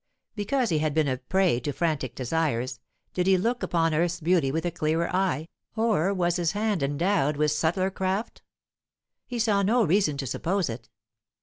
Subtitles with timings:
[0.35, 2.79] Because he had been a prey to frantic desires,
[3.13, 7.37] did he look upon earth's beauty with a clearer eye, or was his hand endowed
[7.37, 8.41] with subtler craft?
[9.27, 10.89] He saw no reason to suppose it.